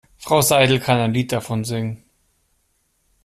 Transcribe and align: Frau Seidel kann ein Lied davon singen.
Frau 0.17 0.41
Seidel 0.41 0.79
kann 0.79 0.97
ein 0.97 1.13
Lied 1.13 1.31
davon 1.31 1.63
singen. 1.63 2.03